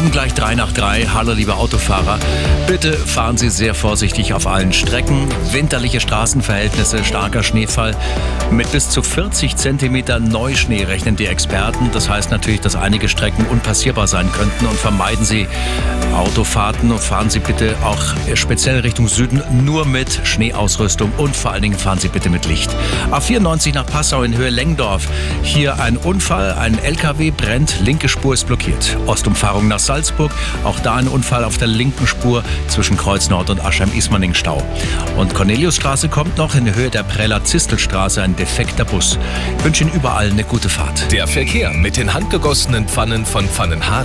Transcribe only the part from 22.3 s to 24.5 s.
mit Licht. A94 nach Passau in Höhe